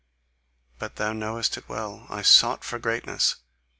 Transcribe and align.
But 0.79 0.95
thou 0.95 1.13
knowest 1.13 1.57
it 1.57 1.69
well 1.69 2.07
I 2.09 2.23
sought 2.23 2.63
for 2.63 2.79
greatness! 2.79 3.35